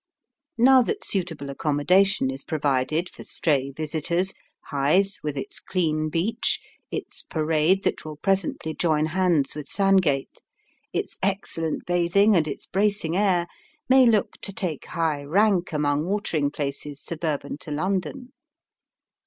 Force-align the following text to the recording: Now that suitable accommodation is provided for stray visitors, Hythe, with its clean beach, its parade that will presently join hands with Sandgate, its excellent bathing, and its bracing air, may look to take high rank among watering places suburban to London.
Now 0.57 0.81
that 0.81 1.03
suitable 1.05 1.51
accommodation 1.51 2.31
is 2.31 2.43
provided 2.43 3.07
for 3.07 3.23
stray 3.23 3.69
visitors, 3.69 4.33
Hythe, 4.71 5.11
with 5.21 5.37
its 5.37 5.59
clean 5.59 6.09
beach, 6.09 6.59
its 6.89 7.21
parade 7.21 7.83
that 7.83 8.03
will 8.03 8.15
presently 8.15 8.73
join 8.73 9.05
hands 9.05 9.53
with 9.55 9.67
Sandgate, 9.67 10.41
its 10.91 11.19
excellent 11.21 11.85
bathing, 11.85 12.35
and 12.35 12.47
its 12.47 12.65
bracing 12.65 13.15
air, 13.15 13.45
may 13.87 14.07
look 14.07 14.37
to 14.41 14.51
take 14.51 14.87
high 14.87 15.21
rank 15.23 15.71
among 15.71 16.05
watering 16.07 16.49
places 16.49 16.99
suburban 16.99 17.59
to 17.59 17.69
London. 17.69 18.33